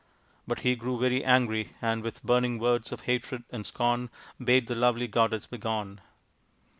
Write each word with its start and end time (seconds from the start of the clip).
But 0.47 0.61
he 0.61 0.75
grew 0.75 0.97
very 0.99 1.23
angry, 1.23 1.75
and 1.79 2.01
with 2.01 2.23
burning 2.23 2.57
words 2.57 2.91
of 2.91 3.01
hatred 3.01 3.43
and 3.51 3.67
scorn 3.67 4.09
bade 4.43 4.65
the 4.65 4.73
lovely 4.73 5.07
goddess 5.07 5.45
begone. 5.45 6.01